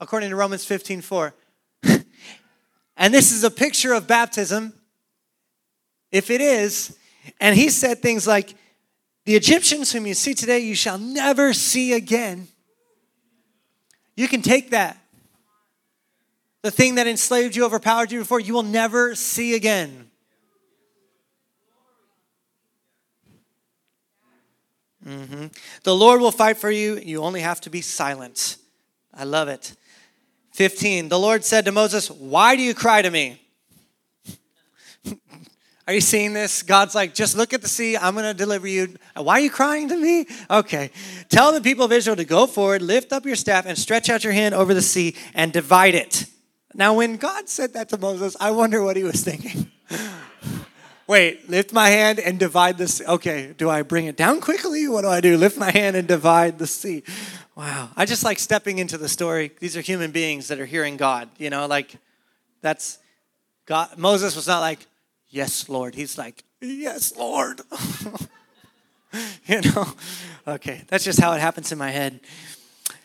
[0.00, 1.34] according to Romans 15 4,
[2.96, 4.74] and this is a picture of baptism,
[6.10, 6.96] If it is,
[7.40, 8.54] and he said things like,
[9.24, 12.48] The Egyptians whom you see today, you shall never see again.
[14.16, 14.99] You can take that.
[16.62, 20.10] The thing that enslaved you, overpowered you before, you will never see again.
[25.06, 25.46] Mm-hmm.
[25.84, 26.98] The Lord will fight for you.
[26.98, 28.58] You only have to be silent.
[29.14, 29.74] I love it.
[30.52, 31.08] 15.
[31.08, 33.40] The Lord said to Moses, Why do you cry to me?
[35.86, 36.62] Are you seeing this?
[36.62, 37.96] God's like, just look at the sea.
[37.96, 38.94] I'm going to deliver you.
[39.16, 40.24] Why are you crying to me?
[40.48, 40.92] Okay.
[41.30, 44.22] Tell the people of Israel to go forward, lift up your staff, and stretch out
[44.22, 46.26] your hand over the sea and divide it.
[46.74, 49.70] Now, when God said that to Moses, I wonder what he was thinking.
[51.06, 53.04] Wait, lift my hand and divide the sea.
[53.04, 54.86] Okay, do I bring it down quickly?
[54.86, 55.36] What do I do?
[55.36, 57.02] Lift my hand and divide the sea.
[57.56, 57.90] Wow.
[57.96, 59.50] I just like stepping into the story.
[59.58, 61.28] These are human beings that are hearing God.
[61.36, 61.96] You know, like
[62.60, 62.98] that's
[63.66, 63.98] God.
[63.98, 64.86] Moses was not like,
[65.28, 65.96] Yes, Lord.
[65.96, 67.60] He's like, Yes, Lord.
[69.46, 69.92] you know?
[70.46, 72.20] Okay, that's just how it happens in my head.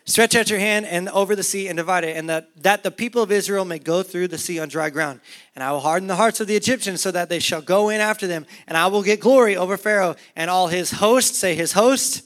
[0.07, 2.91] Stretch out your hand and over the sea and divide it, and that, that the
[2.91, 5.19] people of Israel may go through the sea on dry ground.
[5.55, 7.99] And I will harden the hearts of the Egyptians so that they shall go in
[7.99, 11.71] after them, and I will get glory over Pharaoh and all his hosts, say his
[11.71, 12.23] host,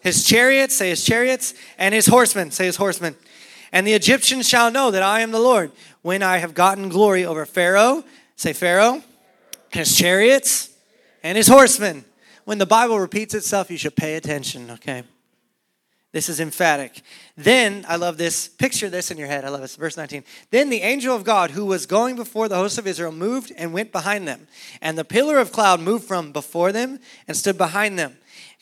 [0.00, 3.14] his chariots, say his chariots, and his horsemen, say his horsemen.
[3.70, 5.70] And the Egyptians shall know that I am the Lord
[6.02, 8.02] when I have gotten glory over Pharaoh,
[8.34, 9.04] say Pharaoh,
[9.68, 10.70] his chariots,
[11.22, 12.04] and his horsemen.
[12.44, 15.04] When the Bible repeats itself, you should pay attention, okay?
[16.12, 17.02] This is emphatic.
[17.36, 18.48] Then, I love this.
[18.48, 19.44] Picture this in your head.
[19.44, 19.76] I love this.
[19.76, 20.24] Verse 19.
[20.50, 23.72] Then the angel of God, who was going before the host of Israel, moved and
[23.72, 24.48] went behind them.
[24.80, 28.16] And the pillar of cloud moved from before them and stood behind them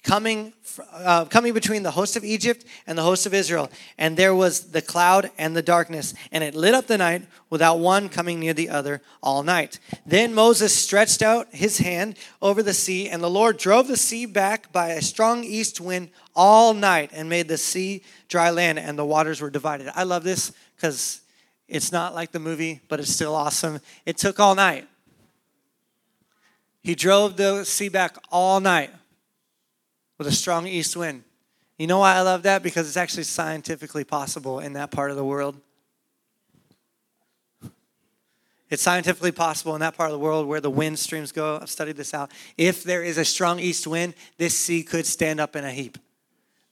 [0.08, 0.54] coming,
[0.94, 3.70] uh, coming between the host of Egypt and the host of Israel.
[3.98, 7.78] And there was the cloud and the darkness, and it lit up the night without
[7.78, 9.78] one coming near the other all night.
[10.06, 14.24] Then Moses stretched out his hand over the sea, and the Lord drove the sea
[14.24, 18.98] back by a strong east wind all night and made the sea dry land, and
[18.98, 19.90] the waters were divided.
[19.94, 21.20] I love this because
[21.68, 23.80] it's not like the movie, but it's still awesome.
[24.06, 24.88] It took all night.
[26.80, 28.90] He drove the sea back all night
[30.18, 31.22] with a strong east wind.
[31.78, 32.62] You know why I love that?
[32.62, 35.56] Because it's actually scientifically possible in that part of the world.
[38.70, 41.58] It's scientifically possible in that part of the world where the wind streams go.
[41.60, 42.30] I've studied this out.
[42.58, 45.96] If there is a strong east wind, this sea could stand up in a heap.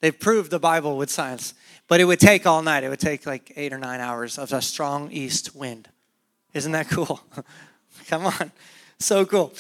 [0.01, 1.55] They've proved the Bible with science,
[1.89, 2.85] but it would take all night.
[2.85, 5.89] It would take like eight or nine hours of a strong east wind.
[6.53, 7.21] Isn't that cool?
[8.09, 8.53] Come on.
[8.99, 9.55] So cool.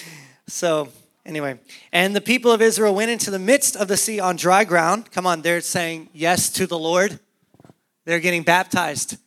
[0.46, 0.88] So,
[1.27, 1.59] Anyway,
[1.93, 5.11] and the people of Israel went into the midst of the sea on dry ground.
[5.11, 7.19] Come on, they're saying yes to the Lord.
[8.05, 9.19] They're getting baptized.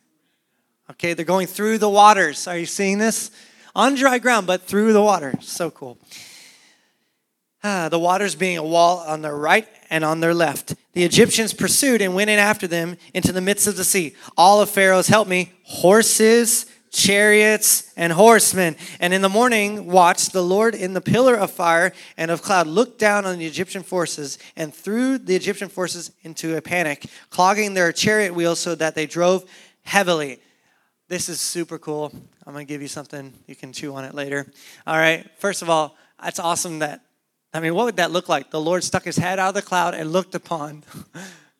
[0.92, 2.48] Okay, they're going through the waters.
[2.48, 3.30] Are you seeing this?
[3.76, 5.34] On dry ground, but through the water.
[5.42, 5.98] So cool.
[7.62, 10.74] Ah, the waters being a wall on their right and on their left.
[10.94, 14.16] The Egyptians pursued and went in after them into the midst of the sea.
[14.38, 18.76] All of Pharaoh's, help me, horses, chariots, and horsemen.
[18.98, 22.66] And in the morning watch, the Lord in the pillar of fire and of cloud
[22.66, 27.74] looked down on the Egyptian forces and threw the Egyptian forces into a panic, clogging
[27.74, 29.48] their chariot wheels so that they drove
[29.82, 30.40] heavily.
[31.08, 32.12] This is super cool.
[32.46, 33.32] I'm going to give you something.
[33.46, 34.46] You can chew on it later.
[34.86, 35.28] All right.
[35.38, 37.02] First of all, it's awesome that,
[37.54, 38.50] I mean, what would that look like?
[38.50, 40.84] The Lord stuck his head out of the cloud and looked upon.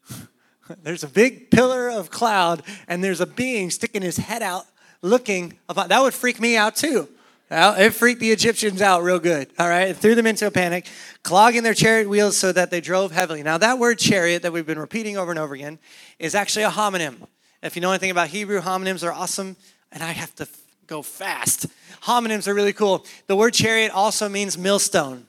[0.83, 4.67] there's a big pillar of cloud, and there's a being sticking his head out
[5.03, 5.89] looking upon.
[5.89, 7.09] That would freak me out too.
[7.53, 9.51] It freaked the Egyptians out real good.
[9.59, 10.87] All right, it threw them into a panic,
[11.25, 13.43] clogging their chariot wheels so that they drove heavily.
[13.43, 15.81] Now, that word chariot that we've been repeating over and over again
[16.21, 17.27] is actually a homonym.
[17.61, 19.57] If you know anything about Hebrew, homonyms are awesome,
[19.91, 20.47] and I have to
[20.87, 21.67] go fast.
[22.05, 23.05] Homonyms are really cool.
[23.27, 25.27] The word chariot also means millstone.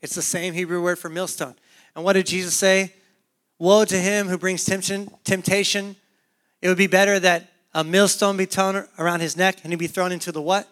[0.00, 1.54] It's the same Hebrew word for millstone.
[1.94, 2.92] And what did Jesus say?
[3.60, 5.96] Woe to him who brings temptation.
[6.60, 9.86] It would be better that a millstone be thrown around his neck and he'd be
[9.86, 10.68] thrown into the what?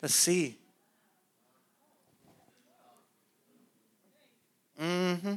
[0.00, 0.58] The sea.
[4.80, 5.34] Mm-hmm.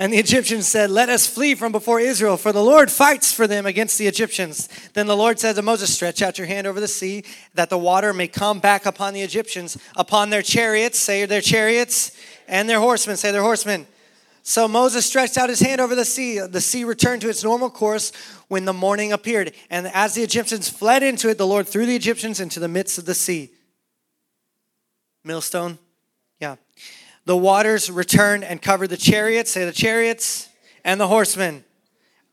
[0.00, 3.46] And the Egyptians said, Let us flee from before Israel, for the Lord fights for
[3.46, 4.66] them against the Egyptians.
[4.94, 7.76] Then the Lord said to Moses, Stretch out your hand over the sea, that the
[7.76, 12.16] water may come back upon the Egyptians, upon their chariots, say their chariots,
[12.48, 13.86] and their horsemen, say their horsemen.
[14.50, 16.40] So Moses stretched out his hand over the sea.
[16.40, 18.10] The sea returned to its normal course
[18.48, 19.52] when the morning appeared.
[19.70, 22.98] And as the Egyptians fled into it, the Lord threw the Egyptians into the midst
[22.98, 23.50] of the sea.
[25.22, 25.78] Millstone?
[26.40, 26.56] Yeah.
[27.26, 30.48] The waters returned and covered the chariots, say the chariots,
[30.84, 31.62] and the horsemen.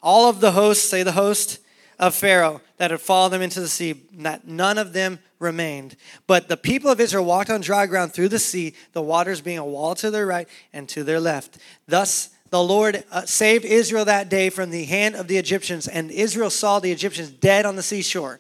[0.01, 1.59] All of the hosts, say the host,
[1.99, 5.95] of Pharaoh that had followed them into the sea, that none of them remained.
[6.25, 9.57] But the people of Israel walked on dry ground through the sea, the waters being
[9.57, 11.57] a wall to their right and to their left.
[11.87, 16.11] Thus the Lord uh, saved Israel that day from the hand of the Egyptians, and
[16.11, 18.39] Israel saw the Egyptians dead on the seashore.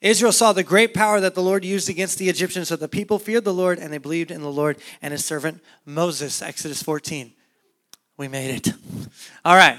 [0.00, 3.18] Israel saw the great power that the Lord used against the Egyptians, so the people
[3.18, 6.42] feared the Lord and they believed in the Lord and his servant Moses.
[6.42, 7.32] Exodus 14.
[8.16, 8.74] We made it.
[9.44, 9.78] All right.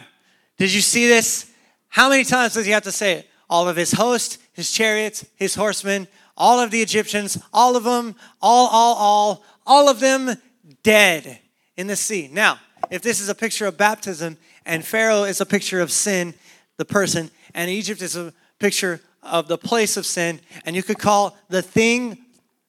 [0.57, 1.51] Did you see this?
[1.89, 3.29] How many times does he have to say it?
[3.49, 8.15] All of his host, his chariots, his horsemen, all of the Egyptians, all of them,
[8.41, 10.35] all, all, all, all of them
[10.83, 11.39] dead
[11.77, 12.29] in the sea.
[12.31, 12.59] Now,
[12.91, 16.33] if this is a picture of baptism and Pharaoh is a picture of sin,
[16.77, 20.99] the person, and Egypt is a picture of the place of sin, and you could
[20.99, 22.17] call the thing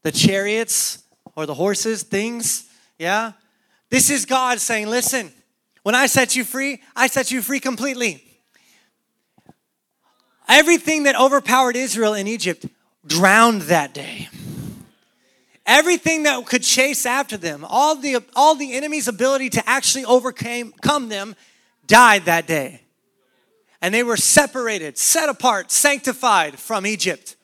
[0.02, 1.02] the chariots
[1.34, 3.32] or the horses things, yeah?
[3.90, 5.32] This is God saying, listen,
[5.82, 8.22] when I set you free, I set you free completely.
[10.48, 12.66] Everything that overpowered Israel in Egypt
[13.06, 14.28] drowned that day.
[15.64, 21.08] Everything that could chase after them, all the, all the enemy's ability to actually overcome
[21.08, 21.34] them,
[21.86, 22.82] died that day.
[23.82, 27.36] And they were separated, set apart, sanctified from Egypt.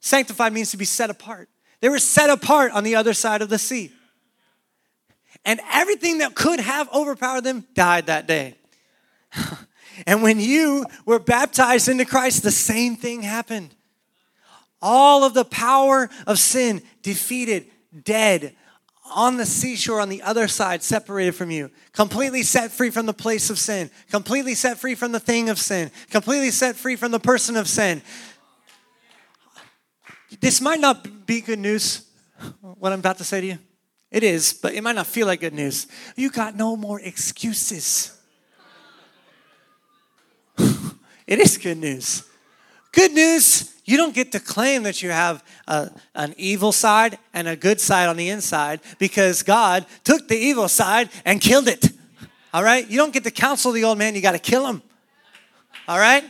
[0.00, 1.48] Sanctified means to be set apart.
[1.80, 3.92] They were set apart on the other side of the sea.
[5.44, 8.54] And everything that could have overpowered them died that day.
[10.06, 13.74] and when you were baptized into Christ, the same thing happened.
[14.82, 17.66] All of the power of sin defeated,
[18.04, 18.54] dead,
[19.14, 23.12] on the seashore on the other side, separated from you, completely set free from the
[23.12, 27.10] place of sin, completely set free from the thing of sin, completely set free from
[27.10, 28.02] the person of sin.
[30.40, 32.06] This might not be good news,
[32.60, 33.58] what I'm about to say to you.
[34.10, 35.86] It is, but it might not feel like good news.
[36.16, 38.16] You got no more excuses.
[41.26, 42.24] it is good news.
[42.92, 47.46] Good news, you don't get to claim that you have a, an evil side and
[47.48, 51.90] a good side on the inside because God took the evil side and killed it.
[52.52, 52.88] All right?
[52.88, 54.82] You don't get to counsel the old man, you got to kill him.
[55.86, 56.24] All right?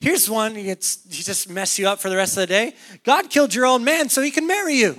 [0.00, 2.74] Here's one, gets, he just mess you up for the rest of the day.
[3.04, 4.98] God killed your old man so he can marry you.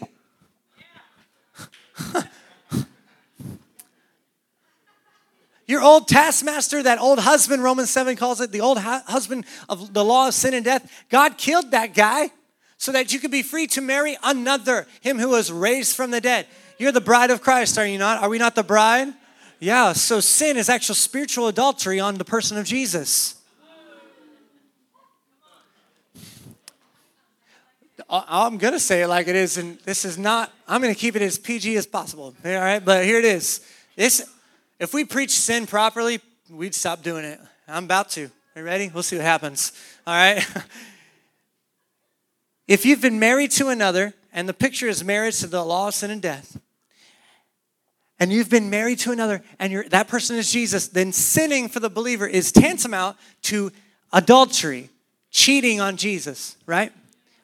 [5.65, 10.03] Your old taskmaster, that old husband, Romans 7 calls it, the old husband of the
[10.03, 12.31] law of sin and death, God killed that guy
[12.77, 16.19] so that you could be free to marry another, him who was raised from the
[16.19, 16.47] dead.
[16.77, 18.21] You're the bride of Christ, are you not?
[18.21, 19.13] Are we not the bride?
[19.59, 23.35] Yeah, so sin is actual spiritual adultery on the person of Jesus.
[28.09, 30.99] I'm going to say it like it is, and this is not, I'm going to
[30.99, 32.35] keep it as PG as possible.
[32.45, 33.61] All right, but here it is.
[33.95, 34.29] This
[34.83, 36.19] if we preach sin properly,
[36.49, 37.39] we'd stop doing it.
[37.67, 38.25] I'm about to.
[38.55, 38.91] Are you ready?
[38.93, 39.71] We'll see what happens.
[40.05, 40.45] All right?
[42.67, 45.93] if you've been married to another, and the picture is marriage to the law of
[45.93, 46.59] sin and death,
[48.19, 51.89] and you've been married to another, and that person is Jesus, then sinning for the
[51.89, 53.71] believer is tantamount to
[54.11, 54.89] adultery,
[55.31, 56.91] cheating on Jesus, right?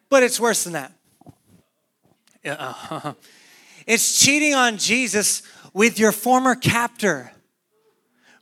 [0.10, 0.92] But it's worse than that.
[2.46, 3.14] Uh,
[3.88, 5.42] it's cheating on Jesus
[5.74, 7.32] with your former captor,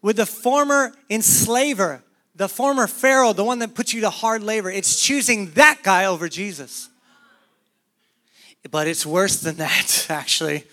[0.01, 2.03] with the former enslaver,
[2.35, 4.69] the former Pharaoh, the one that put you to hard labor.
[4.69, 6.89] It's choosing that guy over Jesus.
[8.69, 10.65] But it's worse than that, actually.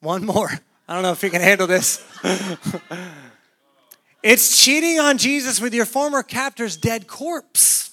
[0.00, 0.50] One more.
[0.86, 2.04] I don't know if you can handle this.
[4.22, 7.90] it's cheating on Jesus with your former captor's dead corpse.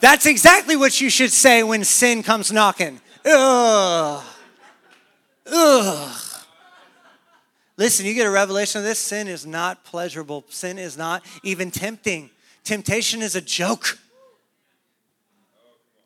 [0.00, 3.00] That's exactly what you should say when sin comes knocking.
[3.24, 4.24] Ugh.
[5.50, 6.20] Ugh.
[7.76, 10.44] Listen, you get a revelation of this sin is not pleasurable.
[10.48, 12.30] Sin is not even tempting.
[12.62, 13.98] Temptation is a joke.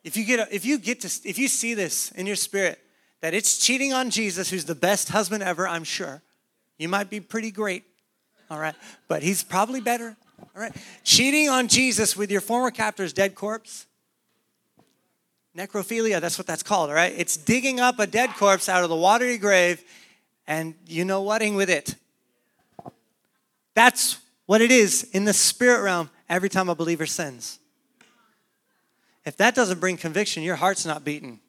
[0.02, 2.78] If you get a, if you get to if you see this in your spirit
[3.20, 6.22] that it's cheating on Jesus who's the best husband ever, I'm sure.
[6.78, 7.84] You might be pretty great.
[8.50, 8.74] All right,
[9.08, 10.16] but he's probably better.
[10.40, 10.74] All right.
[11.04, 13.86] Cheating on Jesus with your former captor's dead corpse
[15.56, 17.12] Necrophilia, that's what that's called, all right?
[17.16, 19.82] It's digging up a dead corpse out of the watery grave
[20.46, 21.94] and you know whating with it.
[23.74, 27.58] That's what it is in the spirit realm every time a believer sins.
[29.24, 31.40] If that doesn't bring conviction, your heart's not beaten.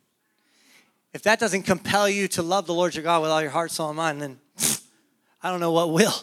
[1.14, 3.72] If that doesn't compel you to love the Lord your God with all your heart,
[3.72, 4.39] soul, and mind, then
[5.41, 6.14] I don't know what will.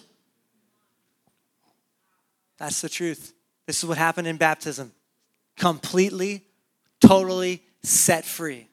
[2.59, 3.33] That's the truth.
[3.67, 4.93] This is what happened in baptism.
[5.57, 6.45] Completely,
[7.01, 8.69] totally set free.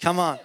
[0.00, 0.38] Come on.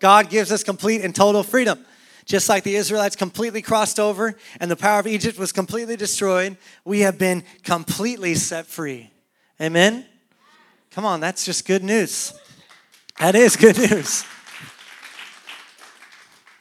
[0.00, 1.84] God gives us complete and total freedom.
[2.26, 6.56] Just like the Israelites completely crossed over and the power of Egypt was completely destroyed,
[6.84, 9.10] we have been completely set free.
[9.60, 10.06] Amen?
[10.90, 12.32] Come on, that's just good news.
[13.18, 14.24] That is good news.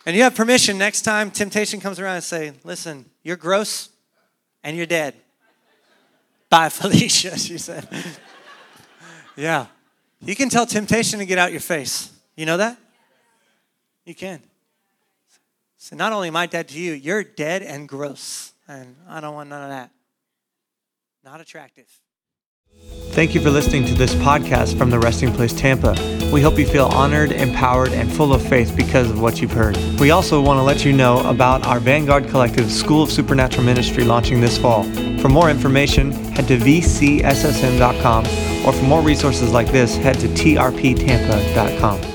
[0.06, 3.90] And you have permission next time temptation comes around and say, listen, you're gross
[4.64, 5.16] and you're dead.
[6.50, 7.88] Bye, Felicia, she said.
[9.36, 9.68] yeah.
[10.26, 12.12] You can tell temptation to get out your face.
[12.36, 12.78] You know that?
[14.06, 14.42] You can.
[15.78, 18.54] So not only am I dead to you, you're dead and gross.
[18.68, 19.92] And I don't want none of that.
[21.26, 21.88] Not attractive.
[23.14, 25.96] Thank you for listening to this podcast from the Resting Place Tampa.
[26.34, 29.78] We hope you feel honored, empowered, and full of faith because of what you've heard.
[30.00, 34.04] We also want to let you know about our Vanguard Collective School of Supernatural Ministry
[34.04, 34.84] launching this fall.
[35.20, 38.26] For more information, head to vcssm.com,
[38.66, 42.13] or for more resources like this, head to trptampa.com.